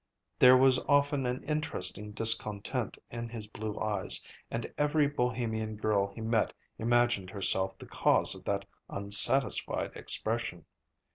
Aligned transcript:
There 0.39 0.57
was 0.57 0.79
often 0.87 1.27
an 1.27 1.43
interesting 1.43 2.11
discontent 2.11 2.97
in 3.11 3.29
his 3.29 3.45
blue 3.45 3.79
eyes, 3.79 4.25
and 4.49 4.73
every 4.75 5.05
Bohemian 5.05 5.75
girl 5.75 6.07
he 6.11 6.21
met 6.21 6.53
imagined 6.79 7.29
herself 7.29 7.77
the 7.77 7.85
cause 7.85 8.33
of 8.33 8.43
that 8.45 8.65
unsatisfied 8.89 9.95
expression. 9.95 10.65